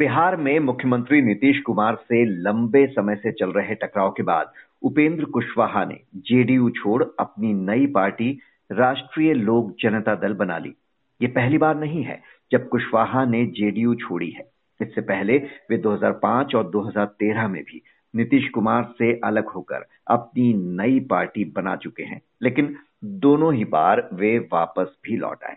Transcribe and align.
बिहार 0.00 0.36
में 0.36 0.58
मुख्यमंत्री 0.58 1.22
नीतीश 1.22 1.60
कुमार 1.60 1.94
से 1.94 2.24
लंबे 2.24 2.86
समय 2.86 3.16
से 3.16 3.32
चल 3.32 3.50
रहे 3.50 3.74
टकराव 3.74 4.10
के 4.10 4.22
बाद 4.22 4.52
उपेंद्र 4.82 5.24
कुशवाहा 5.24 5.84
ने 5.84 6.00
जेडीयू 6.16 6.70
छोड़ 6.70 7.04
अपनी 7.20 7.54
नई 7.54 7.86
पार्टी 7.86 8.40
राष्ट्रीय 8.72 9.34
लोक 9.34 9.76
जनता 9.80 10.14
दल 10.14 10.34
बना 10.34 10.58
ली। 10.58 10.74
ये 11.22 11.28
पहली 11.28 11.58
बार 11.58 11.76
नहीं 11.76 12.02
है 12.02 12.20
जब 12.52 12.68
कुशवाहा 12.68 13.24
ने 13.24 13.46
जेडीयू 13.46 13.94
छोड़ी 13.94 14.30
है। 14.30 14.50
इससे 14.80 15.00
पहले 15.00 15.38
वे 15.70 15.76
2005 15.78 16.54
और 16.54 16.70
2013 16.70 17.48
में 17.48 17.62
भी 17.62 17.82
नीतीश 18.16 18.48
कुमार 18.48 18.84
से 18.98 19.20
अलग 19.24 19.48
होकर 19.48 19.86
अपनी 20.10 20.54
नई 20.54 21.00
पार्टी 21.00 21.44
बना 21.44 21.76
चुके 21.76 22.02
हैं। 22.02 22.22
लेकिन 22.42 22.76
दोनों 23.04 23.54
ही 23.54 23.64
बार 23.64 24.08
वे 24.12 24.38
वापस 24.38 24.98
भी 25.04 25.16
लौट 25.16 25.44
आए। 25.44 25.56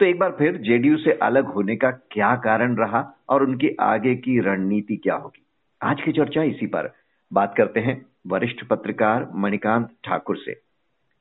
तो 0.00 0.06
एक 0.06 0.18
बार 0.18 0.30
फिर 0.38 0.56
जेडीयू 0.58 0.96
से 0.96 1.12
अलग 1.22 1.46
होने 1.46 1.74
का 1.76 1.90
क्या 2.10 2.34
कारण 2.36 2.76
रहा 2.76 3.00
और 3.28 3.42
उनकी 3.42 3.68
आगे 3.80 4.14
की 4.14 4.38
रणनीति 4.40 4.96
क्या 4.96 5.14
होगी? 5.14 5.42
आज 5.80 6.00
की 6.00 6.12
चर्चा 6.12 6.42
इसी 6.42 6.66
पर। 6.66 6.90
बात 7.32 7.54
करते 7.56 7.80
हैं 7.80 8.04
वरिष्ठ 8.26 8.64
पत्रकार 8.64 9.28
मणिकांत 9.34 9.88
ठाकुर 10.04 10.36
से। 10.36 10.60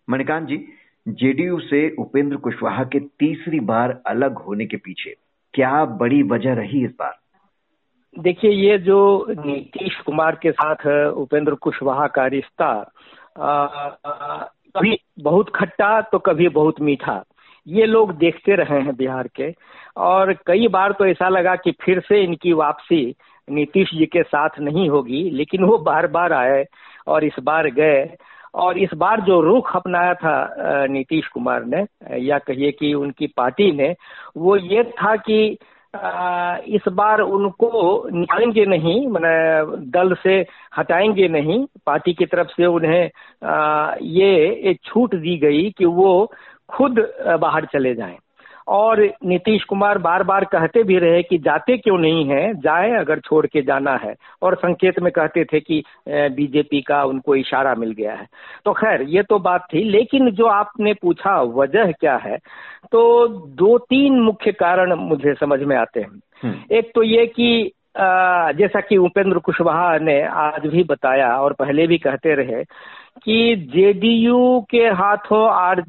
मणिकांत 0.07 0.48
जी, 0.48 0.57
जेडीयू 1.05 1.59
से 1.59 1.89
उपेंद्र 1.99 2.38
कुशवाहा 2.38 2.84
के 2.84 2.99
तीसरी 3.20 3.59
बार 3.59 4.01
अलग 4.07 4.38
होने 4.38 4.65
के 4.65 4.77
पीछे 4.77 5.15
क्या 5.53 5.85
बड़ी 5.85 6.21
वजह 6.23 6.53
रही 6.53 6.84
इस 6.85 6.91
बार? 6.99 7.13
देखिए, 8.15 8.51
ये 8.51 8.77
जो 8.77 9.26
नीतीश 9.29 9.99
कुमार 10.05 10.35
के 10.35 10.51
साथ 10.51 10.85
उपेंद्र 11.13 11.55
कुशवाहा 11.55 12.07
का 12.07 12.26
रिश्ता 12.27 12.71
कभी 13.37 14.98
बहुत 15.20 15.51
खट्टा 15.55 16.01
तो 16.01 16.20
कभी 16.20 16.49
बहुत 16.49 16.81
मीठा। 16.81 17.23
ये 17.68 17.86
लोग 17.86 18.12
देखते 18.18 18.55
रहे 18.55 18.80
हैं 18.82 18.96
बिहार 18.96 19.28
के। 19.36 19.54
और 19.98 20.34
कई 20.48 20.68
बार 20.68 20.91
तो 20.91 21.05
ऐसा 21.05 21.30
लगा 21.30 21.55
कि 21.55 21.72
फिर 21.82 21.99
से 21.99 22.24
इनकी 22.24 22.54
वापसी 22.54 23.04
नीतीश 23.48 23.90
जी 23.94 24.05
के 24.05 24.24
साथ 24.24 24.60
नहीं 24.60 24.90
होगी, 24.90 25.30
लेकिन 25.30 25.63
वो 25.63 25.77
बार 25.77 26.07
बार 26.07 26.34
आए 26.34 26.66
और 27.07 27.24
इस 27.24 27.35
बार 27.44 27.70
गए। 27.72 28.10
और 28.55 28.77
इस 28.77 28.94
बार 28.96 29.22
जो 29.22 29.40
रुख 29.41 29.76
अपनाया 29.76 30.13
था 30.13 30.85
नीतीश 30.88 31.27
कुमार 31.27 31.63
ने, 31.66 31.85
या 32.20 32.38
कहिए 32.40 32.72
कि 32.72 32.94
उनकी 32.94 33.27
पार्टी 33.27 33.72
ने, 33.72 33.96
वो 34.38 34.55
ये 34.57 34.84
था 34.84 35.16
कि 35.20 35.57
इस 36.76 36.88
बार 36.94 37.22
उनको 37.22 38.10
निकालेंगे 38.12 38.66
नहीं, 38.66 39.07
मैंने 39.07 39.91
दल 39.91 40.16
से 40.24 40.35
हटाएँगे 40.77 41.27
नहीं, 41.27 41.66
पार्टी 41.85 42.13
की 42.13 42.26
तरफ़ 42.26 42.48
से 42.48 42.66
उन्हें 42.66 43.10
ये 44.02 44.74
छूट 44.85 45.16
दी 45.16 45.38
गई 45.38 45.70
कि 45.77 45.85
वो 45.85 46.32
खुद 46.70 46.99
बाहर 47.41 47.66
चले 47.66 47.94
जाएँ। 47.96 48.18
और 48.68 48.99
नीतीश 49.26 49.63
कुमार 49.63 49.98
बार 49.98 50.24
बार 50.24 50.44
कहते 50.46 50.84
भी 50.84 50.98
रहे 50.99 51.22
कि 51.24 51.38
जाते 51.38 51.77
क्यों 51.77 51.98
नहीं 51.98 52.24
है 52.26 52.54
जाए 52.62 52.91
अगर 52.91 53.20
छोड़ 53.20 53.46
के 53.46 53.62
जाना 53.62 53.96
है। 53.96 54.13
और 54.41 54.55
संकेत 54.55 54.99
में 54.99 55.12
कहते 55.12 55.44
थे 55.44 55.60
कि 55.60 55.82
बीजेपी 56.10 56.82
का 56.82 57.04
उनको 57.04 57.35
इशारा 57.35 57.74
मिल 57.76 57.91
गया 57.91 58.13
है। 58.13 58.27
तो 58.66 58.74
खैर 58.74 59.02
ये 59.10 59.24
तो 59.24 59.40
बात 59.40 59.68
थी 59.74 59.84
लेकिन 59.91 60.30
जो 60.32 60.46
आपने 60.48 60.94
पूछा 60.94 61.40
वजह 61.54 61.91
क्या 61.91 62.16
है 62.18 62.38
तो 62.91 63.27
दो 63.55 63.77
तीन 63.79 64.19
मुख्य 64.22 64.52
कारण 64.53 64.96
मुझे 64.96 65.34
समझ 65.34 65.59
में 65.62 65.75
आते 65.78 66.00
हैं। 66.00 66.19
हम्म। 66.44 66.75
एक 66.75 66.91
तो 66.96 67.03
ये 67.03 67.25
कि 67.28 67.72
जैसा 67.97 68.79
कि 68.81 68.97
उपेंद्र 68.97 69.40
कुशवाहा 69.40 69.97
ने 69.97 70.22
आज 70.22 70.68
भी 70.68 70.84
बताया 70.84 71.28
और 71.35 71.53
पहले 71.53 71.88
भी 71.88 71.97
कहते 71.97 72.35
रहे 72.35 72.63
कि 73.24 73.56
जेडीयू 73.75 74.66
के 74.69 74.88
हाथों 74.90 75.50
आर 75.50 75.84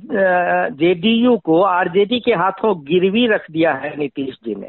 जेडीयू 0.73 1.37
को 1.37 1.63
आरजेडी 1.63 2.21
के 2.21 2.33
हाथों 2.33 2.75
गिरवी 2.81 3.27
रख 3.27 3.51
दिया 3.51 3.73
है 3.75 3.97
नीतीश 3.97 4.35
जी 4.45 4.55
ने। 4.55 4.69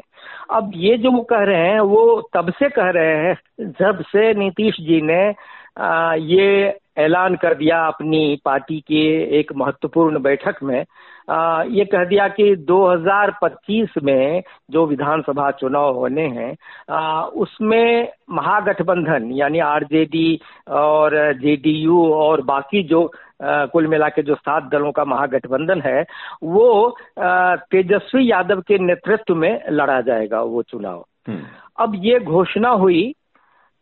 अब 0.50 0.72
ये 0.74 0.96
जो 0.98 1.10
वो 1.10 1.22
कह 1.22 1.42
रहे 1.42 1.68
हैं 1.68 1.80
वो 1.80 2.30
तब 2.34 2.52
से 2.52 2.68
कह 2.68 2.90
रहे 2.90 3.16
हैं 3.16 3.34
जब 3.80 4.02
से 4.02 4.34
नीतीश 4.34 4.74
जी 4.80 5.00
ने 5.02 5.34
आ, 5.78 6.14
ये 6.14 6.78
ऐलान 6.98 7.34
कर 7.36 7.54
दिया 7.54 7.84
अपनी 7.86 8.40
पार्टी 8.44 8.80
के 8.80 9.04
एक 9.38 9.52
महत्वपूर्ण 9.56 10.20
बैठक 10.22 10.62
में 10.62 10.84
आ, 11.28 11.62
ये 11.62 11.84
कह 11.84 12.04
दिया 12.04 12.26
कि 12.30 12.44
2025 12.64 14.02
में 14.02 14.42
जो 14.70 14.86
विधानसभा 14.86 15.50
चुनाव 15.50 15.96
होने 15.96 16.26
हैं 16.28 16.52
उसमें 17.38 18.08
महागठबंधन 18.30 19.30
यानी 19.32 19.58
आरजेडी 19.66 20.40
और 20.76 21.16
जेडीयू 21.34 22.06
और 22.14 22.42
बाकी 22.44 22.82
जो 22.84 23.04
आ, 23.44 23.66
कुल 23.66 23.86
मिला 23.86 24.08
के 24.08 24.22
जो 24.22 24.34
सात 24.36 24.70
दलों 24.72 24.92
का 24.92 25.04
महागठबंधन 25.06 25.82
है 25.82 26.02
वो 26.44 26.96
तेजस्वी 27.18 28.30
यादव 28.30 28.60
के 28.62 28.78
नेतृत्व 28.78 29.34
में 29.34 29.52
लड़ा 29.70 30.00
जाएगा 30.02 30.42
वो 30.44 30.62
चुनाव 30.62 31.04
हम्म। 31.28 31.44
अब 31.78 31.92
ये 32.04 32.18
घोषणा 32.20 32.70
हुई 32.76 33.02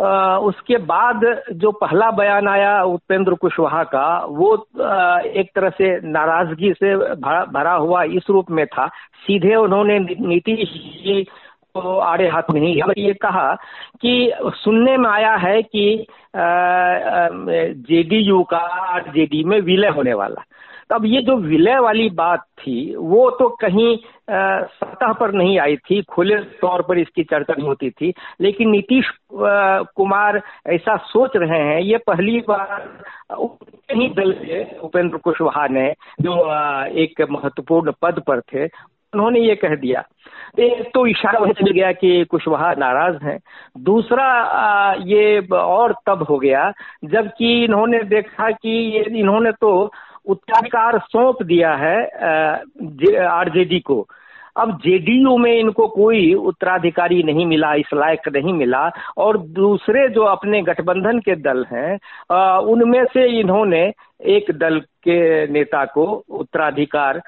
उसके 0.00 0.76
बाद 0.86 1.20
जो 1.52 1.70
पहला 1.72 2.10
बयान 2.10 2.48
आया 2.48 2.82
उपेंद्र 2.84 3.34
कुशवाहा 3.34 3.82
का 3.84 4.08
वो 4.28 4.54
एक 5.36 5.50
तरह 5.54 5.70
से 5.70 5.88
नाराज़गी 6.08 6.72
से 6.72 6.94
भरा, 6.96 7.44
भरा 7.44 7.72
हुआ 7.72 8.02
इस 8.02 8.26
रूप 8.30 8.50
में 8.50 8.66
था। 8.66 8.86
सीधे 9.26 9.54
उन्होंने 9.54 9.98
नीतीश 9.98 10.68
जी 11.04 11.22
को 11.74 11.98
आड़े 11.98 12.28
हाथ 12.28 12.50
नहीं 12.50 12.74
ये 12.98 13.14
कहा 13.14 13.54
कि 14.00 14.32
सुनने 14.54 14.96
में 14.96 15.08
आया 15.10 15.34
है 15.36 15.62
कि 15.62 16.06
जेडीयू 17.88 18.42
का 18.42 18.98
जेडी 19.08 19.42
में 19.44 19.60
विलय 19.60 19.88
होने 19.88 20.14
वाला। 20.14 20.42
तब 20.90 21.04
ये 21.06 21.20
जो 21.22 21.36
विलय 21.36 21.78
वाली 21.78 22.08
बात 22.10 22.42
थी, 22.58 22.94
वो 22.96 23.28
तो 23.30 23.48
कहीं 23.60 23.96
सतह 24.30 25.12
पर 25.12 25.32
नहीं 25.32 25.58
आई 25.60 25.76
थी, 25.76 26.00
खुले 26.02 26.36
तौर 26.60 26.82
पर 26.82 26.98
इसकी 26.98 27.24
चर्चा 27.24 27.54
नहीं 27.54 27.68
होती 27.68 27.90
थी। 27.90 28.12
लेकिन 28.40 28.70
नीतीश 28.70 29.10
कुमार 29.32 30.40
ऐसा 30.66 30.96
सोच 31.06 31.36
रहे 31.36 31.60
हैं, 31.60 31.80
ये 31.80 31.98
पहली 32.06 32.38
बार 32.48 32.88
ही 33.92 34.08
दल 34.08 34.32
से 34.32 34.64
उपेंद्र 34.82 35.16
कुशवाहा 35.16 35.66
ने, 35.66 35.90
जो 36.20 36.34
एक 37.02 37.26
महत्वपूर्ण 37.30 37.92
पद 38.02 38.22
पर 38.26 38.40
थे, 38.42 38.64
उन्होंने 39.12 39.40
ये 39.40 39.54
कह 39.56 39.74
दिया। 39.76 40.02
एक 40.58 40.90
तो 40.94 41.06
इशारा 41.06 41.38
वही 41.38 41.52
चल 41.52 41.70
गया 41.70 41.92
कि 41.92 42.24
कुशवाहा 42.24 42.72
नाराज़ 42.78 43.16
हैं। 43.24 43.38
दूसरा 43.78 44.26
ये 45.04 45.46
और 45.52 45.94
तब 46.06 46.22
हो 46.22 46.38
गया, 46.38 46.70
जबकि 47.04 47.64
इन्होंने 47.64 48.02
देखा 48.04 48.50
कि 48.50 48.68
ये, 48.68 49.04
इन्होंने 49.20 49.52
तो 49.52 49.92
उत्तराधिकार 50.26 50.98
सौंप 51.06 51.42
दिया 51.44 51.74
है 51.76 51.98
आरजेडी 53.28 53.80
को। 53.80 54.06
अब 54.56 54.70
जेडीयू 54.84 55.36
में 55.38 55.52
इनको 55.52 55.86
कोई 55.88 56.32
उत्तराधिकारी 56.34 57.22
नहीं 57.22 57.44
मिला, 57.46 57.72
इस 57.74 57.90
लायक 57.94 58.28
नहीं 58.28 58.52
मिला, 58.54 58.88
और 59.16 59.38
दूसरे 59.38 60.08
जो 60.08 60.22
अपने 60.24 60.60
गठबंधन 60.62 61.18
के 61.20 61.34
दल 61.38 61.64
हैं 61.72 61.98
उनमें 62.66 63.04
से 63.04 63.26
इन्होंने 63.40 63.82
एक 64.30 64.50
दल 64.58 64.78
के 65.04 65.46
नेता 65.52 65.84
को 65.84 66.04
उत्तराधिकार 66.30 67.20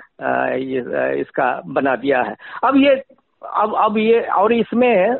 इसका 1.16 1.50
बना 1.66 1.96
दिया 1.96 2.22
है। 2.22 2.34
अब 2.64 2.76
ये 2.76 2.94
अब 3.42 3.74
अब 3.78 3.98
ये, 3.98 4.20
और 4.20 4.52
इसमें 4.52 5.16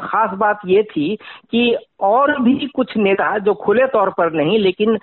खास 0.00 0.30
बात 0.38 0.60
ये 0.66 0.82
थी 0.82 1.14
कि 1.50 1.76
और 2.00 2.30
भी 2.42 2.66
कुछ 2.74 2.96
नेता 2.96 3.36
जो 3.38 3.54
खुले 3.54 3.86
तौर 3.86 4.10
पर 4.18 4.32
नहीं, 4.32 4.58
लेकिन 4.58 4.98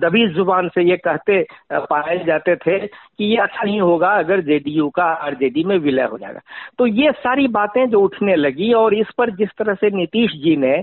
दबी 0.00 0.26
ज़ुबान 0.34 0.68
से 0.68 0.82
ये 0.82 0.96
कहते 0.98 1.40
पाए 1.72 2.18
जाते 2.26 2.56
थे 2.56 2.78
कि 2.78 3.24
ये 3.24 3.36
अच्छा 3.36 3.62
नहीं 3.62 3.80
होगा 3.80 4.08
अगर 4.18 4.40
जेडीयू 4.42 4.88
का 4.90 5.04
आरजेडी 5.04 5.64
में 5.64 5.76
विलय 5.78 6.08
हो 6.12 6.18
जाएगा। 6.18 6.40
तो 6.78 6.86
ये 6.86 7.12
सारी 7.14 7.46
बातें 7.50 7.84
जो 7.90 8.00
उठने 8.00 8.36
लगी 8.36 8.72
और 8.74 8.94
इस 8.94 9.10
पर 9.18 9.30
जिस 9.36 9.48
तरह 9.58 9.74
से 9.74 9.90
नीतीश 9.96 10.32
जी 10.42 10.56
ने 10.56 10.76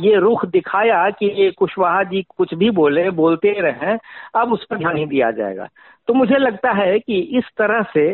ये 0.00 0.18
रुख 0.20 0.44
दिखाया 0.48 1.08
कि 1.12 1.52
कुशवाहा 1.58 2.02
जी 2.04 2.22
कुछ 2.36 2.54
भी 2.54 2.70
बोले, 2.72 3.10
बोलते 3.12 3.60
रहे, 3.60 3.96
अब 4.34 4.52
उस 4.52 4.66
पर 4.70 4.78
ध्यान 4.78 4.96
ही 4.96 5.06
दिया 5.06 5.30
जाएगा। 5.32 5.68
तो 6.08 6.14
मुझे 6.14 6.38
लगता 6.38 6.70
है 6.74 6.98
कि 6.98 7.18
इस 7.38 7.44
तरह 7.58 7.82
से 7.92 8.10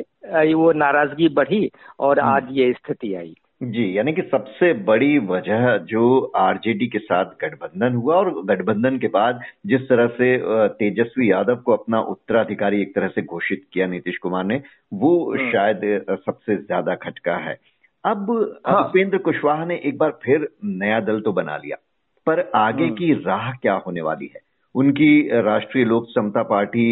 वो 0.54 0.72
नाराज़गी 0.75 1.28
बढ़ी 1.34 1.70
और 2.00 2.20
हम्म। 2.20 2.30
आज 2.30 2.48
ये 2.52 2.72
स्थिति 2.72 3.14
आई 3.14 3.34
जी 3.62 3.96
यानी 3.96 4.12
कि 4.12 4.22
सबसे 4.22 4.72
बड़ी 4.84 5.19
वजह 5.19 5.76
जो 5.86 6.02
आरजेडी 6.36 6.86
के 6.86 6.98
साथ 6.98 7.30
गठबंधन 7.40 7.94
हुआ 7.94 8.16
और 8.16 8.30
गठबंधन 8.44 8.98
के 8.98 9.08
बाद 9.08 9.40
जिस 9.66 9.88
तरह 9.88 10.06
से 10.12 10.36
तेजस्वी 10.75 11.30
यादव 11.30 11.56
को 11.56 11.72
अपना 11.72 12.00
उत्तराधिकारी 12.10 12.82
एक 12.82 12.94
तरह 12.94 13.08
से 13.08 13.22
घोषित 13.22 13.64
किया 13.72 13.86
नीतीश 13.86 14.19
कुमार 14.19 14.44
ने 14.44 14.60
वो 14.94 15.12
हम्म। 15.32 15.50
शायद 15.52 16.04
सबसे 16.26 16.56
ज़्यादा 16.56 16.94
खटका 16.94 17.36
है 17.38 17.58
अब 18.04 18.31
हाँ। 18.66 18.82
उपेंद्र 18.82 19.19
कुशवाहा 19.19 19.64
ने 19.64 19.81
एक 19.84 19.98
बार 19.98 20.19
फिर 20.22 20.48
नया 20.64 21.00
दल 21.00 21.20
तो 21.20 21.32
बना 21.32 21.56
लिया 21.56 21.76
पर 22.26 22.50
आगे 22.56 22.84
हम्म। 22.84 22.94
की 22.94 23.12
राह 23.22 23.52
क्या 23.52 23.74
होने 23.86 24.00
वाली 24.02 24.31
है 24.34 24.40
उनकी 24.74 25.40
राष्ट्रीय 25.42 25.84
लोक 25.84 26.06
समता 26.08 26.42
पार्टी 26.48 26.88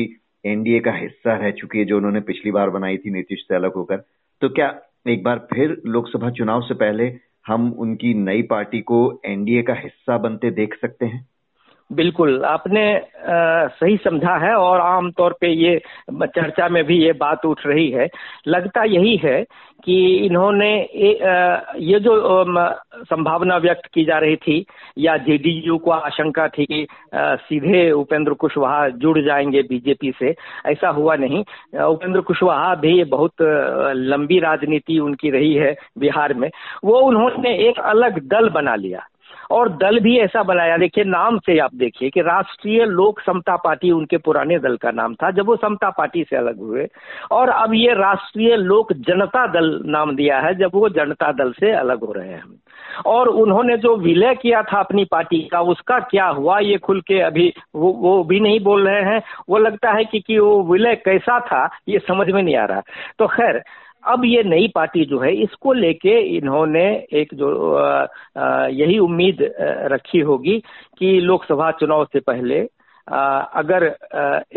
एनडीए 0.46 0.80
का 0.80 0.92
हिस्सा 0.92 1.36
रह 1.36 1.50
चुकी 1.50 1.78
है 1.78 1.84
जो 1.84 1.96
उन्होंने 1.96 2.20
पिछली 2.20 2.50
बार 2.50 2.70
बनाई 2.70 2.96
थी 2.96 3.10
नीतीश 3.10 3.38
से 3.38 3.54
अलग 3.54 3.72
होकर। 3.72 3.96
तो 4.42 4.48
क्या 4.48 4.80
एक 5.08 5.22
बार 5.22 5.38
फिर 5.54 5.82
लोकसभा 5.86 6.30
चुनाव 6.30 6.60
से 6.60 6.74
पहले 6.74 7.14
हम 7.46 7.72
उनकी 7.72 8.14
नई 8.14 8.42
पार्टी 8.42 8.80
को 8.80 9.20
एनडीए 9.24 9.62
का 9.62 9.74
हिस्सा 9.74 10.18
बनते 10.18 10.50
देख 10.50 10.74
सकते 10.80 11.06
हैं? 11.06 11.26
बिल्कुल 11.90 12.44
आपने 12.44 12.82
आ, 12.96 13.66
सही 13.66 13.96
समझा 13.96 14.36
है 14.36 14.54
और 14.54 14.80
आमतौर 14.80 15.34
पे 15.40 15.48
ये 15.48 15.80
चर्चा 16.10 16.68
में 16.68 16.82
भी 16.84 16.96
ये 17.04 17.12
बात 17.12 17.44
उठ 17.46 17.66
रही 17.66 17.90
है। 17.90 18.08
लगता 18.48 18.84
यही 18.84 19.16
है 19.16 19.42
कि 19.84 19.96
इन्होंने 20.16 20.68
ए, 20.82 21.12
आ, 21.24 21.60
ये 21.78 22.00
जो 22.00 22.14
आ, 22.58 22.72
संभावना 23.10 23.56
व्यक्त 23.56 23.88
की 23.94 24.04
जा 24.04 24.18
रही 24.18 24.36
थी 24.36 24.64
या 24.98 25.16
जेडीयू 25.16 25.78
को 25.78 25.90
आशंका 25.90 26.48
थी 26.48 26.64
कि 26.64 26.86
सीधे 27.14 27.90
उपेंद्र 27.90 28.34
कुशवाहा 28.34 28.88
जुड़ 28.88 29.18
जाएँगे 29.18 29.62
बीजेपी 29.62 30.12
से 30.18 30.34
ऐसा 30.66 30.88
हुआ 30.88 31.16
नहीं। 31.16 31.44
उपेंद्र 31.84 32.20
कुशवाहा 32.20 32.74
भी 32.74 33.02
बहुत 33.04 33.42
लंबी 33.96 34.38
राजनीति 34.38 34.98
उनकी 34.98 35.30
रही 35.30 35.54
है 35.54 35.74
बिहार 35.98 36.34
में। 36.34 36.50
वो 36.84 37.00
उन्होंने 37.00 37.56
एक 37.68 37.80
अलग 37.80 38.18
दल 38.28 38.48
बना 38.48 38.74
लिया। 38.74 39.06
और 39.50 39.68
दल 39.68 40.00
भी 40.00 40.18
ऐसा 40.18 40.42
बनाया। 40.42 40.76
देखिए 40.76 41.04
नाम 41.04 41.38
से 41.38 41.58
आप 41.58 41.74
देखिए 41.74 42.10
कि 42.10 42.20
राष्ट्रीय 42.20 42.84
लोक 42.84 43.20
समता 43.20 43.56
पार्टी 43.56 43.90
उनके 43.90 44.16
पुराने 44.16 44.58
दल 44.58 44.76
का 44.76 44.90
नाम 44.90 45.14
था 45.14 45.30
जब 45.30 45.46
वो 45.46 45.56
समता 45.56 45.90
पार्टी 45.90 46.24
से 46.30 46.36
अलग 46.36 46.58
हुए। 46.58 46.86
और 47.30 47.48
अब 47.48 47.74
ये 47.74 47.94
राष्ट्रीय 47.94 48.56
लोक 48.56 48.92
जनता 48.92 49.46
दल 49.46 49.80
नाम 49.86 50.16
दिया 50.16 50.40
है 50.40 50.54
जब 50.54 50.70
वो 50.74 50.88
जनता 50.88 51.32
दल 51.32 51.52
से 51.52 51.72
अलग 51.72 52.04
हो 52.04 52.12
रहे 52.12 52.28
हैं। 52.28 52.42
और 53.06 53.28
उन्होंने 53.28 53.76
जो 53.76 53.96
विलय 53.96 54.34
किया 54.34 54.62
था 54.62 54.78
अपनी 54.80 55.04
पार्टी 55.04 55.40
का 55.52 55.60
उसका 55.60 55.98
क्या 55.98 56.26
हुआ 56.26 56.58
ये 56.58 56.76
खुल 56.76 57.00
के 57.00 57.20
अभी 57.20 57.52
वो 57.74 57.92
वो 57.92 58.24
भी 58.24 58.40
नहीं 58.40 58.60
बोल 58.60 58.88
रहे 58.88 59.02
हैं। 59.02 59.22
वो 59.48 59.58
लगता 59.58 59.92
है 59.92 60.04
कि, 60.04 60.20
कि 60.20 60.38
वो 60.38 60.62
विलय 60.62 60.94
कैसा 60.94 61.40
था 61.40 61.68
ये 61.88 61.98
समझ 61.98 62.30
में 62.30 62.42
नहीं 62.42 62.56
आ 62.56 62.64
रहा। 62.64 62.82
तो 63.18 63.26
खैर 63.26 63.62
अब 64.06 64.24
ये 64.24 64.42
नई 64.44 64.68
पार्टी 64.74 65.04
जो 65.04 65.18
है, 65.20 65.32
इसको 65.34 65.72
लेके 65.72 66.18
इन्होंने 66.36 66.84
एक 67.12 67.34
जो 67.34 67.48
यही 68.72 68.98
उम्मीद 68.98 69.38
रखी 69.92 70.20
होगी 70.20 70.58
कि 70.98 71.18
लोकसभा 71.20 71.70
चुनाव 71.80 72.04
से 72.04 72.20
पहले 72.20 72.60
अगर 73.08 73.84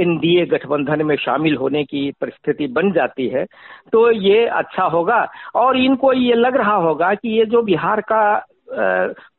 एनडीए 0.01 0.45
गठबंधन 0.45 1.05
में 1.05 1.15
शामिल 1.15 1.55
होने 1.55 1.83
की 1.83 2.09
परिस्थिति 2.21 2.67
बन 2.67 2.91
जाती 2.91 3.27
है 3.27 3.43
तो 3.91 4.09
ये 4.11 4.45
अच्छा 4.59 4.83
होगा 4.87 5.25
और 5.55 5.77
इनको 5.77 6.13
ये 6.13 6.33
लग 6.35 6.55
रहा 6.55 6.75
होगा 6.77 7.13
कि 7.13 7.37
ये 7.37 7.45
जो 7.45 7.61
बिहार 7.61 8.01
का 8.11 8.23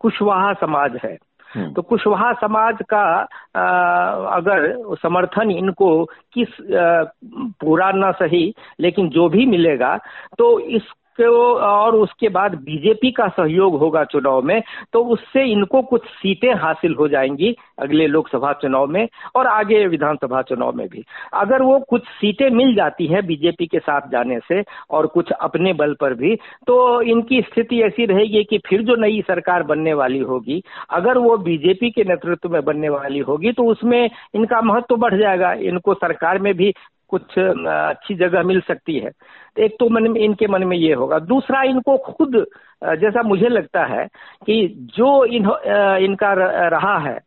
कुशवाहा 0.01 0.53
समाज 0.53 0.97
है। 1.05 1.17
तो 1.57 1.83
कुशवाहा 1.83 2.33
समाज 2.33 2.79
का 2.95 3.03
आ, 3.57 3.67
अगर 4.37 4.77
समर्थन 5.03 5.51
इनको 5.51 6.05
किस 6.05 6.49
आ, 6.49 7.05
पूरा 7.61 7.91
ना 7.93 8.11
सही 8.13 8.55
लेकिन 8.81 9.09
जो 9.09 9.29
भी 9.29 9.47
मिलेगा 9.47 9.97
तो 10.39 10.59
इस 10.61 10.83
और 11.19 11.95
उसके 11.97 12.29
बाद 12.29 12.55
बीजेपी 12.65 13.11
का 13.11 13.27
सहयोग 13.29 13.79
होगा 13.79 14.03
चुनाव 14.05 14.43
में 14.43 14.61
तो 14.93 15.05
उससे 15.05 15.45
इनको 15.45 15.83
कुछ 15.83 16.05
सीटें 16.13 16.53
हासिल 16.55 16.95
हो 16.95 17.09
जाएँगी 17.09 17.55
अगले 17.79 18.07
लोकसभा 18.07 18.53
चुनाव 18.53 18.87
में 18.87 19.07
और 19.37 19.47
आगे 19.47 19.87
विधानसभा 19.87 20.43
चुनाव 20.43 20.77
में 20.77 20.87
भी। 20.89 21.05
अगर 21.35 21.63
वो 21.63 21.79
कुछ 21.81 22.05
सीटें 22.11 22.49
मिल 22.51 22.75
जाती 22.75 23.07
हैं 23.07 23.25
बीजेपी 23.27 23.67
के 23.67 23.79
साथ 23.79 24.09
जाने 24.13 24.39
से 24.49 24.63
और 24.91 25.07
कुछ 25.07 25.33
अपने 25.33 25.73
बल 25.73 25.95
पर 26.01 26.15
भी 26.15 26.35
तो 26.67 26.79
इनकी 27.03 27.41
स्थिति 27.43 27.83
ऐसी 27.83 28.07
रहेगी 28.07 28.45
कि 28.45 28.59
फिर 28.67 28.83
जो 28.83 28.97
नई 28.97 29.21
सरकार 29.29 29.63
बनने 29.63 29.95
वाली 29.95 30.19
होगी, 30.21 30.63
अगर 30.91 31.19
वो 31.19 31.37
बीजेपी 31.39 31.91
के 31.91 32.05
नेतृत्व 32.05 32.49
में 32.49 32.63
बनने 32.65 32.89
वाली 32.89 33.19
होगी 33.19 33.53
तो 33.53 33.65
उसमें 33.65 34.11
इनका 34.35 34.61
महत्व 34.63 34.97
बढ़ 34.97 35.15
जाएगा। 35.15 35.53
इनको 35.53 35.95
सरकार 35.95 36.39
में 36.39 36.55
भी 36.55 36.73
कुछ 37.09 37.39
अच्छी 37.39 38.15
जगह 38.15 38.43
मिल 38.43 38.61
सकती 38.61 38.99
है। 38.99 39.11
एक 39.57 39.77
तो 39.81 39.89
मन 39.89 40.11
में 40.11 40.21
इनके 40.21 40.47
मन 40.47 40.65
में 40.65 40.77
ये 40.77 40.93
होगा। 40.95 41.19
दूसरा 41.19 41.63
इनको 41.63 41.97
खुद 42.07 42.45
जैसा 42.97 43.23
मुझे 43.23 43.49
लगता 43.49 43.85
है 43.85 44.07
कि 44.47 44.67
जो 44.97 45.25
इन 45.27 45.51
इनका 46.05 46.33
रहा 46.69 46.99
है 46.99 47.19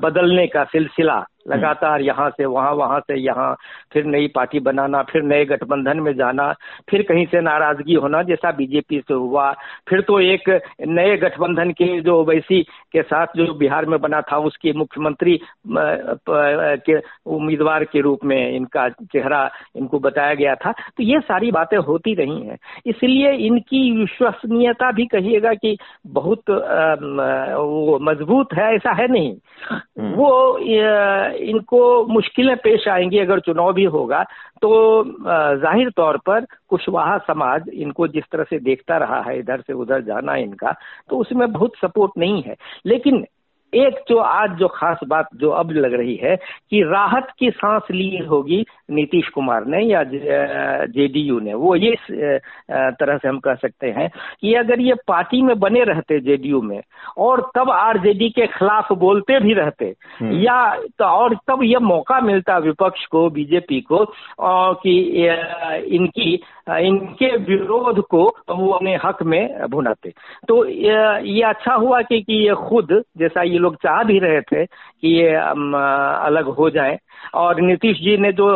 बदलने 0.00 0.46
का 0.46 0.64
सिलसिला 0.64 1.24
लगातार 1.48 2.00
यहाँ 2.00 2.28
से 2.30 2.44
वहाँ 2.44 2.72
वहाँ 2.72 2.98
से 3.00 3.18
यहाँ 3.20 3.54
फिर 3.92 4.04
नई 4.04 4.28
पार्टी 4.28 4.60
बनाना 4.60 5.02
फिर 5.02 5.22
नए 5.22 5.44
गठबंधन 5.44 5.98
में 6.00 6.12
जाना 6.16 6.50
फिर 6.90 7.02
कहीं 7.02 7.24
से 7.26 7.40
नाराज़गी 7.40 7.94
होना 7.94 8.22
जैसा 8.22 8.52
बीजेपी 8.52 9.00
से 9.00 9.14
हुआ 9.14 9.50
फिर 9.88 10.00
तो 10.00 10.20
एक 10.20 10.48
नए 10.88 11.16
गठबंधन 11.16 11.70
के 11.70 12.00
जो 12.00 12.14
ओवैसी 12.20 12.62
के 12.92 13.02
साथ 13.02 13.36
जो 13.36 13.52
बिहार 13.54 13.86
में 13.86 14.00
बना 14.00 14.20
था 14.20 14.38
उसके 14.46 14.72
मुख्यमंत्री 14.72 15.38
के 15.68 16.98
उम्मीदवार 17.26 17.84
के 17.84 18.00
रूप 18.00 18.24
में 18.24 18.50
इनका 18.50 18.88
चेहरा 18.88 19.48
इनको 19.76 19.98
बताया 19.98 20.34
गया 20.34 20.54
था। 20.54 20.72
तो 20.72 21.02
ये 21.02 21.20
सारी 21.20 21.50
बातें 21.54 21.76
होती 21.80 22.14
रही 22.14 22.40
हैं। 22.40 22.58
इसलिए 22.86 23.32
इनकी 23.46 23.80
विश्वसनीयता 23.96 24.90
भी 24.92 25.06
कहिएगा 25.06 25.52
कि 25.54 25.76
बहुत 26.12 26.50
वो 26.50 27.98
मज़बूत 28.02 28.54
है 28.54 28.74
ऐसा 28.74 28.92
है 28.92 29.06
नहीं। 29.08 29.34
हम्म। 29.64 30.12
वो 30.14 30.58
इनको 30.58 31.82
मुश्किलें 32.06 32.56
पेश 32.56 32.88
आएँगी 32.88 33.18
अगर 33.18 33.40
चुनाव 33.40 33.72
भी 33.72 33.84
होगा 33.90 34.22
तो 34.62 34.72
ज़ाहिर 35.58 35.90
तौर 35.96 36.16
पर 36.26 36.46
कुशवाहा 36.68 37.18
समाज 37.26 37.68
इनको 37.74 38.08
जिस 38.08 38.24
तरह 38.32 38.44
से 38.44 38.58
देखता 38.60 38.96
रहा 38.98 39.20
है 39.22 39.38
इधर 39.38 39.60
से 39.60 39.72
उधर 39.74 40.02
जाना 40.02 40.36
इनका 40.38 40.74
तो 41.10 41.18
उसमें 41.18 41.50
बहुत 41.52 41.76
सपोर्ट 41.76 42.12
नहीं 42.18 42.42
है। 42.42 42.56
लेकिन 42.86 43.24
एक 43.76 44.04
जो 44.08 44.18
आज 44.18 44.56
जो 44.58 44.68
खास 44.70 45.00
बात 45.08 45.28
जो 45.36 45.50
अब 45.52 45.70
लग 45.74 45.94
रही 45.94 46.14
है 46.16 46.36
कि 46.70 46.82
राहत 46.84 47.28
की 47.38 47.50
सांस 47.52 47.90
ली 47.90 48.16
होगी 48.26 48.64
नीतीश 48.90 49.28
कुमार 49.28 49.66
ने 49.66 49.82
या 49.82 50.02
जेडीयू 50.04 51.38
ने 51.40 51.54
वो 51.56 51.74
ये 51.76 51.94
तरह 52.92 53.16
से 53.16 53.28
हम 53.28 53.38
कह 53.38 53.54
सकते 53.56 53.90
हैं 53.90 54.08
कि 54.40 54.54
अगर 54.54 54.80
ये 54.80 54.94
पार्टी 55.06 55.42
में 55.42 55.58
बने 55.58 55.84
रहते 55.84 56.20
जेडीयू 56.20 56.60
में 56.62 56.80
और 57.18 57.40
तब 57.56 57.70
आरजेडी 57.70 58.30
के 58.30 58.46
खिलाफ 58.48 58.92
बोलते 58.98 59.38
भी 59.40 59.54
रहते 59.54 59.94
हम्म। 60.20 60.40
या 60.40 60.58
तो 60.98 61.04
और 61.04 61.34
तब 61.48 61.62
ये 61.64 61.78
मौका 61.84 62.20
मिलता 62.22 62.58
विपक्ष 62.60 63.06
को 63.06 63.28
बीजेपी 63.30 63.80
को 63.82 64.04
कि 64.76 64.98
इनकी 65.96 66.32
इनके 66.70 67.36
विरोध 67.38 68.00
को 68.06 68.22
वो 68.50 68.70
अपने 68.70 68.94
हक 69.04 69.22
में 69.24 69.68
भुनाते 69.70 70.12
तो 70.48 70.64
ये 70.66 71.42
अच्छा 71.44 71.74
हुआ 71.74 72.00
कि, 72.02 72.20
कि 72.20 72.34
ये 72.38 72.54
खुद 72.60 73.02
जैसा 73.18 73.42
ये 73.42 73.58
लोग 73.64 73.76
चाह 73.82 74.02
भी 74.04 74.18
रहे 74.18 74.40
थे 74.42 74.64
कि 74.66 75.16
ये 75.16 75.34
अलग 75.34 76.48
हो 76.58 76.68
जाए। 76.70 76.98
और 77.34 77.60
नीतीश 77.60 77.96
जी 77.98 78.16
ने 78.18 78.32
जो 78.32 78.46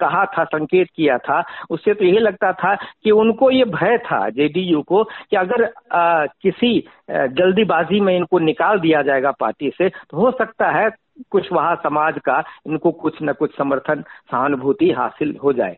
कहा 0.00 0.24
था 0.24 0.44
संकेत 0.44 0.88
किया 0.96 1.18
था 1.18 1.42
उससे 1.70 1.94
तो 1.94 2.04
यही 2.04 2.18
लगता 2.18 2.52
था 2.52 2.74
कि 2.74 3.10
उनको 3.10 3.50
ये 3.50 3.64
भय 3.70 3.98
था 4.06 4.28
जेडीयू 4.30 4.82
को 4.82 5.02
कि 5.04 5.36
अगर 5.36 5.64
आ, 5.92 6.26
किसी 6.42 6.72
जल्दीबाजी 7.10 8.00
में 8.00 8.16
इनको 8.16 8.38
निकाल 8.38 8.80
दिया 8.80 9.02
जाएगा 9.02 9.30
पार्टी 9.40 9.70
से 9.78 9.88
तो 9.88 10.16
हो 10.16 10.30
सकता 10.30 10.70
है 10.78 10.88
कुशवाहा 11.30 11.74
समाज 11.74 12.18
का 12.24 12.42
इनको 12.66 12.92
कुछ 12.92 13.18
न 13.22 13.32
कुछ 13.32 13.56
समर्थन 13.58 14.02
सहानुभूति 14.30 14.90
हासिल 14.90 15.36
हो 15.44 15.52
जाए। 15.52 15.76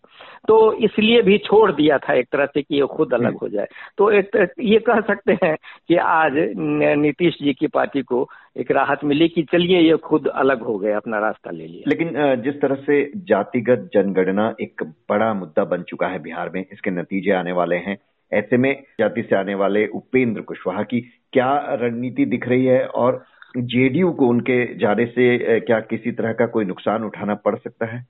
तो 0.48 0.72
इसलिए 0.72 1.22
भी 1.22 1.38
छोड़ 1.38 1.70
दिया 1.72 1.98
था 1.98 2.14
एक 2.14 2.28
तरह 2.32 2.46
से 2.46 2.62
कि 2.62 2.74
ये 2.74 2.86
खुद 2.86 3.14
अलग 3.14 3.36
हो 3.36 3.48
जाए। 3.48 3.66
तो 3.98 4.10
एक 4.10 4.54
ये 4.60 4.78
कह 4.78 5.00
सकते 5.00 5.32
हैं 5.32 5.56
कि 5.88 5.96
आज 5.96 6.32
नीतीश 6.56 7.38
जी 7.42 7.52
की 7.52 7.66
पार्टी 7.66 8.02
को 8.02 8.28
एक 8.56 8.70
राहत 8.70 9.04
मिली 9.04 9.28
कि 9.28 9.42
चलिए 9.42 9.80
ये 9.80 9.96
खुद 9.96 10.28
अलग 10.28 10.62
हो 10.62 10.78
गए 10.78 10.92
अपना 10.92 11.18
रास्ता 11.18 11.50
ले 11.50 11.66
लिया। 11.66 11.82
लेकिन 11.88 12.42
जिस 12.42 12.60
तरह 12.60 12.74
से 12.74 13.12
जातिगत 13.16 13.90
जनगणना 13.94 14.54
एक 14.60 14.82
बड़ा 15.10 15.32
मुद्दा 15.34 15.64
बन 15.64 15.82
चुका 15.82 16.06
है 16.06 16.22
बिहार 16.22 16.50
में 16.54 16.64
इसके 16.72 16.90
नतीजे 16.90 17.32
आने 17.32 17.52
वाले 17.52 17.76
हैं। 17.76 17.96
ऐसे 18.32 18.56
में 18.56 18.72
जाति 19.00 19.22
से 19.22 19.36
आने 19.36 19.54
वाले 19.54 19.86
उपेंद्र 19.86 20.40
कुशवाहा 20.40 20.82
की 20.82 21.00
क्या 21.32 21.76
रणनीति 21.80 22.24
दिख 22.24 22.48
रही 22.48 22.64
है 22.64 22.86
और 22.86 23.24
जेडीयू 23.56 24.10
को 24.12 24.26
उनके 24.26 24.64
जाने 24.78 25.06
से 25.06 25.60
क्या 25.60 25.80
किसी 25.80 26.12
तरह 26.12 26.32
का 26.32 26.46
कोई 26.46 26.64
नुकसान 26.64 27.04
उठाना 27.04 27.34
पड़ 27.34 27.56
सकता 27.56 27.86
है? 27.86 28.04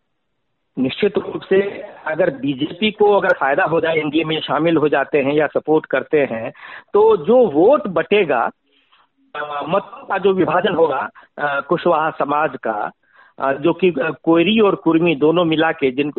निश्चित 0.78 1.18
रूप 1.18 1.42
से 1.42 1.60
अगर 2.06 2.30
बीजेपी 2.30 2.90
को 2.90 3.12
अगर 3.12 3.36
फ़ायदा 3.40 3.64
हो 3.64 3.80
जाए, 3.80 3.96
एनडीए 3.96 4.24
में 4.24 4.40
शामिल 4.40 4.76
हो 4.76 4.88
जाते 4.88 5.18
हैं 5.18 5.32
या 5.32 5.46
सपोर्ट 5.46 5.86
करते 5.86 6.20
हैं 6.20 6.50
तो 6.92 7.16
जो 7.16 7.46
वोट 7.46 7.86
बटेगा 7.88 8.44
मतों 9.68 10.06
का 10.06 10.18
जो 10.18 10.32
विभाजन 10.32 10.74
होगा 10.74 11.08
कुशवाहा 11.40 12.10
समाज 12.10 12.56
का 12.56 12.90
जो 13.40 13.72
कि 13.72 13.92
कोयरी 13.98 14.58
और 14.60 14.74
कुर्मी 14.74 15.14
दोनों 15.14 15.44
मिला 15.44 15.70
के 15.72 15.90
जिन 15.90 16.12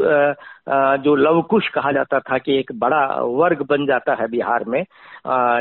जो 1.03 1.15
लवकुश 1.15 1.67
कहा 1.67 1.91
जाता 1.91 2.19
था 2.19 2.38
कि 2.38 2.57
एक 2.59 2.71
बड़ा 2.75 3.05
वर्ग 3.21 3.62
बन 3.69 3.86
जाता 3.86 4.13
है 4.13 4.27
बिहार 4.27 4.63
में 4.67 4.83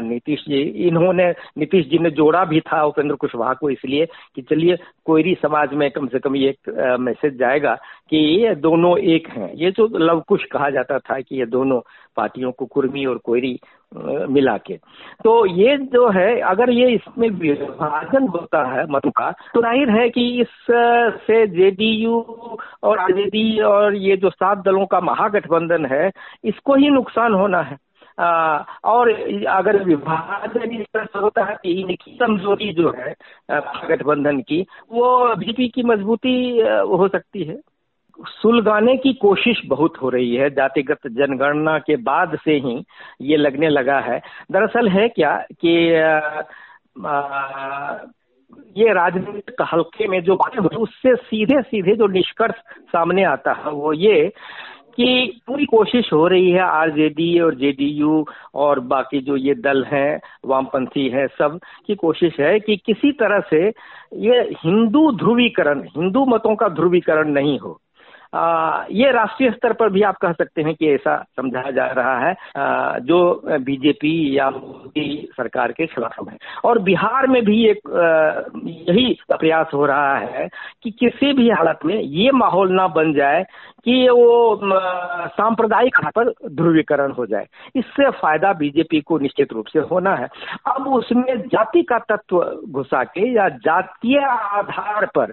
नीतीश 0.08 0.44
जी, 0.48 0.60
इन्होंने, 0.88 1.30
नीतीश 1.58 1.86
जी 1.86 1.98
ने 1.98 2.10
जोड़ा 2.10 2.44
भी 2.44 2.60
था 2.60 2.82
उपेंद्र 2.84 3.14
कुशवाहा 3.14 3.54
को 3.54 3.70
इसलिए 3.70 4.06
कि 4.34 4.42
चलिए 4.42 4.76
कोयरी 5.06 5.34
समाज 5.34 5.74
में 5.74 5.90
कम 5.90 6.06
से 6.06 6.18
कम 6.18 6.36
ये 6.36 6.48
एक 6.48 6.96
मैसेज 7.00 7.38
जाएगा 7.38 7.74
कि 8.10 8.16
ये 8.16 8.54
दोनों 8.54 8.96
एक 8.98 9.28
हैं। 9.28 9.52
ये 9.54 9.70
जो 9.70 9.86
लवकुश 9.98 10.44
कहा 10.44 10.70
जाता 10.70 10.98
था 10.98 11.20
कि 11.20 11.38
ये 11.38 11.46
दोनों 11.46 11.80
पार्टियों 12.16 12.52
को 12.52 12.66
कुर्मी 12.66 13.04
और 13.06 13.18
कोयरी 13.18 13.58
मिला 13.92 14.56
के। 14.58 14.76
तो 15.24 15.34
ये 15.48 15.76
जो 15.92 16.08
है 16.10 16.28
अगर 16.42 16.70
ये 16.70 16.88
इसमें 16.94 17.28
विभाजन 17.30 18.26
होता 18.28 18.64
है 18.70 18.84
मतों 18.90 19.10
का 19.10 19.30
तो 19.54 19.60
ज़ाहिर 19.60 19.90
है 19.90 20.08
कि 20.10 20.26
इस 20.40 20.48
से 21.26 21.46
जेडीयू 21.48 22.20
और 22.82 22.98
आरजेडी 22.98 23.60
और 23.62 23.94
ये 23.96 24.16
जो 24.16 24.30
सात 24.30 24.64
दलों 24.64 24.86
का 24.86 25.00
महागठबंधन 25.02 25.86
है 25.86 26.10
इसको 26.44 26.74
ही 26.74 26.90
नुकसान 26.90 27.34
होना 27.34 27.60
है। 27.62 27.76
आ, 28.18 28.64
और 28.84 29.10
अगर 29.48 29.82
विभाजन 29.84 30.70
इस 30.72 30.86
तरह 30.94 31.04
से 31.04 31.18
होता 31.18 31.44
है 31.44 31.56
कि 31.62 31.72
इनकी 31.80 32.16
कमज़ोरी 32.18 32.72
जो 32.72 32.92
है 32.98 33.14
गठबंधन 33.88 34.40
की 34.40 34.60
वो 34.92 35.34
बीजेपी 35.34 35.68
की 35.68 35.82
मजबूती 35.84 36.36
हो 36.60 37.08
सकती 37.08 37.44
है। 37.44 37.56
सुलगाने 38.18 38.96
की 38.96 39.12
कोशिश 39.12 39.60
बहुत 39.66 39.96
हो 40.02 40.08
रही 40.08 40.34
है। 40.36 40.48
जातिगत 40.50 41.06
जनगणना 41.08 41.78
के 41.78 41.96
बाद 42.02 42.36
से 42.44 42.56
ही 42.58 42.82
ये 43.22 43.36
लगने 43.36 43.68
लगा 43.68 43.98
है। 44.00 44.20
दरअसल 44.52 44.88
है 44.88 45.08
क्या 45.08 45.36
कि 45.60 45.74
ये 48.76 48.92
राजनीतिक 48.94 49.62
हल्के 49.72 50.06
में 50.08 50.22
जो 50.22 50.34
बातें 50.36 50.58
होती 50.58 50.76
उससे 50.76 51.14
सीधे 51.16 51.60
सीधे 51.62 51.96
जो 51.96 52.06
निष्कर्ष 52.08 52.54
सामने 52.92 53.24
आता 53.24 53.52
है, 53.54 53.70
वो 53.70 53.92
ये 53.92 54.32
कि 54.96 55.40
पूरी 55.46 55.64
कोशिश 55.66 56.12
हो 56.12 56.26
रही 56.28 56.50
है 56.50 56.60
आरजेडी 56.60 57.38
और 57.40 57.54
जेडीयू 57.54 58.24
और 58.54 58.80
बाकी 58.82 59.20
जो 59.20 59.36
ये 59.36 59.54
दल 59.56 59.84
हैं, 59.84 60.20
वामपंथी 60.46 61.08
हैं, 61.08 61.26
सब 61.28 61.58
की 61.86 61.94
कोशिश 61.94 62.38
है 62.40 62.58
कि 62.60 62.76
किसी 62.76 63.12
तरह 63.14 63.40
से 63.50 63.66
ये 64.20 64.40
हिंदू 64.64 65.10
ध्रुवीकरण, 65.14 65.82
हिंदू 65.88 66.24
मतों 66.26 66.54
का 66.56 66.68
ध्रुवीकरण 66.70 67.28
नहीं 67.30 67.58
हो। 67.58 67.80
आ, 68.34 68.84
ये 68.90 69.10
राष्ट्रीय 69.12 69.50
स्तर 69.50 69.72
पर 69.72 69.90
भी 69.90 70.02
आप 70.02 70.16
कह 70.16 70.32
सकते 70.32 70.62
हैं 70.62 70.74
कि 70.74 70.92
ऐसा 70.94 71.16
समझाया 71.36 71.70
जा 71.70 71.86
रहा 71.86 72.18
है 72.18 72.34
आ, 72.56 72.98
जो 72.98 73.18
बीजेपी 73.60 74.38
या 74.38 74.50
मोदी 74.50 75.28
सरकार 75.36 75.72
के 75.72 75.86
खिलाफ 75.86 76.28
है। 76.30 76.36
और 76.64 76.78
बिहार 76.78 77.26
में 77.26 77.44
भी 77.44 77.64
एक 77.66 77.88
यही 78.88 79.06
प्रयास 79.30 79.70
हो 79.74 79.86
रहा 79.86 80.16
है 80.16 80.48
कि 80.82 80.90
किसी 80.90 81.32
भी 81.32 81.48
हालत 81.50 81.78
में 81.84 81.94
ये 81.94 82.30
माहौल 82.34 82.72
ना 82.72 82.86
बन 82.88 83.12
जाए 83.12 83.44
कि 83.84 84.08
वो 84.08 84.60
सांप्रदायिक 85.28 85.98
पर 86.16 86.30
ध्रुवीकरण 86.50 87.12
हो 87.12 87.26
जाए। 87.26 87.46
इससे 87.76 88.10
फ़ायदा 88.10 88.52
बीजेपी 88.52 89.00
को 89.00 89.18
निश्चित 89.18 89.52
रूप 89.52 89.66
से 89.66 89.78
होना 89.90 90.14
है। 90.16 90.28
अब 90.66 90.88
उसमें 90.88 91.36
जाति 91.48 91.82
का 91.82 91.98
तत्व 92.08 92.38
घुसा 92.68 93.02
के 93.04 93.28
या 93.34 93.48
जातीय 93.48 94.18
आधार 94.20 95.06
पर 95.18 95.32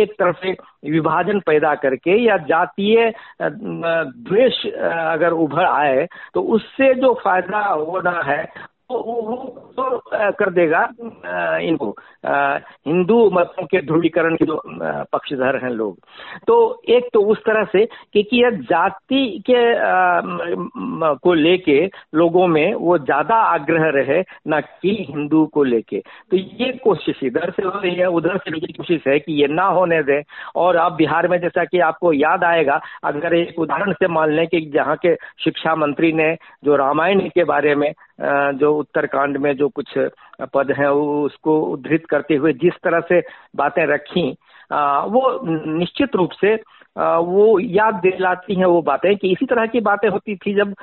एक 0.00 0.12
तरफ़ 0.12 0.36
से 0.36 0.52
विभाजन 0.84 1.40
पैदा 1.40 1.74
करके 1.74 2.16
या 2.24 2.36
जातीय 2.46 3.12
द्वेष 3.42 4.64
अगर 4.82 5.32
उभर 5.36 5.64
आए 5.64 6.06
तो 6.34 6.42
उससे 6.54 6.94
जो 6.94 7.12
फ़ायदा 7.14 7.64
होना 7.64 8.20
है 8.24 8.42
वो 8.90 9.36
तो 9.76 10.00
कर 10.32 10.50
देगा 10.50 10.82
इनको। 11.60 11.88
हिंदू 12.86 13.18
मतों 13.30 13.64
के 13.66 13.80
ध्रुवीकरण 13.82 14.34
के 14.36 14.44
जो 14.46 14.60
पक्षधर 15.12 15.56
हैं 15.64 15.70
लोग। 15.70 15.96
तो 16.46 16.56
एक 16.88 17.08
तो 17.14 17.20
उस 17.32 17.38
तरह 17.46 17.64
से 17.72 17.84
क्योंकि 17.86 18.42
यह 18.42 18.50
जाति 18.70 19.22
के 19.50 19.62
को 21.18 21.34
लेके 21.34 21.78
लोगों 22.14 22.46
में 22.46 22.74
वो 22.74 22.98
ज़्यादा 22.98 23.34
आग्रह 23.44 23.88
रहे 23.94 24.20
न 24.48 24.60
कि 24.60 24.96
हिंदू 25.10 25.44
को 25.54 25.64
लेके। 25.64 25.98
तो 26.30 26.36
ये 26.36 26.72
कोशिश 26.84 27.22
इधर 27.24 27.50
से 27.50 27.62
हो 27.62 27.78
रही 27.78 27.94
है, 27.94 28.06
उधर 28.08 28.36
से 28.38 28.50
भी 28.50 28.60
कोशिश 28.72 29.06
है 29.06 29.18
कि 29.20 29.40
ये 29.40 29.46
ना 29.48 29.64
होने 29.68 30.02
दे। 30.02 30.22
और 30.56 30.76
आप 30.76 30.92
बिहार 30.92 31.28
में 31.28 31.38
जैसा 31.40 31.64
कि 31.64 31.78
आपको 31.80 32.12
याद 32.12 32.44
आएगा, 32.44 32.80
अगर 33.04 33.34
एक 33.34 33.58
उदाहरण 33.58 33.92
से 33.92 34.08
मान 34.08 34.30
लें 34.30 34.46
कि 34.48 34.60
जहाँ 34.74 34.96
के 34.96 35.14
शिक्षा 35.44 35.74
मंत्री 35.76 36.12
ने 36.12 36.34
जो 36.64 36.76
रामायण 36.76 37.20
के 37.28 37.44
बारे 37.44 37.74
में 37.74 37.92
जो 38.22 38.72
उत्तरकांड 38.74 39.36
में 39.36 39.56
जो 39.56 39.68
कुछ 39.68 39.98
पद 40.54 40.70
हैं 40.78 40.86
उसको 40.86 41.60
उद्धृत 41.60 42.02
करते 42.10 42.34
हुए 42.34 42.52
जिस 42.52 42.72
तरह 42.84 43.00
से 43.00 43.22
बातें 43.56 43.86
रखी 43.86 44.30
वो 45.12 45.40
निश्चित 45.78 46.16
रूप 46.16 46.30
से 46.30 46.54
वो 46.98 47.58
याद 47.58 47.94
दिलाती 47.94 48.54
हैं 48.54 48.66
वो 48.66 48.82
बातें 48.82 49.16
कि 49.16 49.32
इसी 49.32 49.46
तरह 49.46 49.66
की 49.66 49.80
बातें 49.80 50.08
होती 50.08 50.36
थी 50.36 50.54
जब 50.54 50.74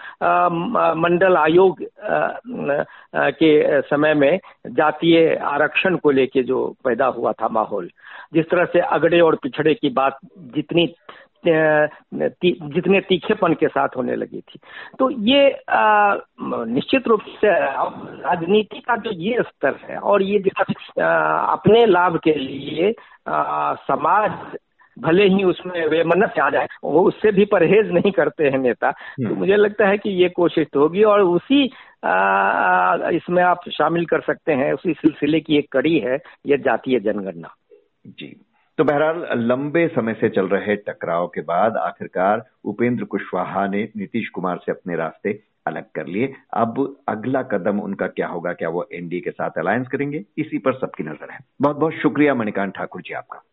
मंडल 0.98 1.38
आयोग 1.38 1.84
के 3.18 3.82
समय 3.82 4.14
में 4.14 4.40
जातीय 4.68 5.36
आरक्षण 5.36 5.96
को 5.96 6.12
लेके 6.12 6.44
जो 6.44 6.66
पैदा 6.84 7.06
हुआ 7.06 7.32
था 7.32 7.48
माहौल। 7.48 7.90
जिस 8.34 8.46
तरह 8.46 8.66
से 8.66 8.80
अगड़े 8.80 9.20
और 9.20 9.36
पिछड़े 9.36 9.74
की 9.74 9.90
बात 9.90 10.18
जितनी 10.38 10.94
ती, 12.24 12.60
जितने 12.64 13.00
तीखेपन 13.00 13.54
के 13.54 13.68
साथ 13.68 13.88
होने 13.98 14.16
लगी 14.16 14.40
थी। 14.40 14.60
तो 15.00 15.10
ये 15.10 15.60
निश्चित 16.42 17.08
रूप 17.08 17.22
से 17.22 17.50
राजनीति 17.50 18.80
का 18.80 18.96
जो 18.96 19.12
ये 19.12 19.42
स्तर 19.42 19.80
है 19.90 19.98
और 19.98 20.22
ये 20.22 20.40
अपने 21.00 21.86
लाभ 21.86 22.20
के 22.24 22.34
लिए 22.34 22.94
आ, 23.28 23.74
समाज 23.74 24.32
भले 25.00 25.28
ही 25.28 25.44
उसमें 25.44 25.88
वे 25.88 26.04
मन्नत 26.04 26.40
आ 26.40 26.50
जाए 26.50 26.68
वो 26.84 27.02
उससे 27.02 27.32
भी 27.32 27.46
परहेज 27.46 27.92
नहीं 27.92 28.12
करते 28.12 28.44
हैं 28.44 28.58
नेता। 28.58 28.92
तो 28.92 29.28
हम्म। 29.28 29.40
मुझे 29.40 29.56
लगता 29.56 29.88
है 29.88 29.98
कि 29.98 30.10
ये 30.10 30.30
कोशिश 30.30 30.68
तो 30.74 30.80
होगी 30.80 31.04
और 31.04 31.22
उसी 31.22 31.72
आ, 32.04 33.10
इसमें 33.10 33.44
आप 33.44 33.70
शामिल 33.70 34.06
कर 34.06 34.22
सकते 34.22 34.54
हैं 34.54 34.74
उसी 34.74 34.94
सिलसिले 34.94 35.40
की 35.40 35.58
एक 35.58 35.72
कड़ी 35.72 36.00
है 36.00 36.20
ये 36.46 36.58
जातीय 36.58 37.00
जनगणना। 37.00 37.56
जी। 38.08 38.47
तो 38.78 38.84
बहरहाल, 38.84 39.28
लंबे 39.34 39.88
समय 39.88 40.14
से 40.14 40.30
चल 40.30 40.48
रहे 40.48 40.76
टकराव 40.76 41.28
के 41.28 41.42
बाद 41.42 41.78
आखिरकार 41.78 42.44
उपेंद्र 42.64 43.04
कुशवाहा 43.04 43.68
ने 43.68 43.82
नीतीश 43.98 44.30
कुमार 44.30 44.58
से 44.58 44.72
अपने 44.72 44.96
रास्ते 44.96 45.32
अलग 45.68 45.86
कर 45.96 46.08
लिए। 46.08 46.34
अब 46.54 46.98
अगला 47.08 47.42
कदम 47.44 47.80
उनका 47.80 48.08
क्या 48.08 48.28
होगा? 48.28 48.54
क्या 48.54 48.70
वो 48.70 48.88
एनडीए 48.94 49.20
के 49.20 49.32
साथ 49.32 49.58
अलायंस 49.58 49.88
करेंगे? 49.88 50.24
इसी 50.38 50.58
पर 50.58 50.74
सबकी 50.74 51.04
नज़र 51.04 51.32
है। 51.32 51.40
बहुत 51.62 51.78
बहुत 51.78 51.94
शुक्रिया 51.94 52.36
मणिकांत 52.36 52.74
ठाकुर 52.76 53.02
जी 53.02 53.14
आपका। 53.14 53.44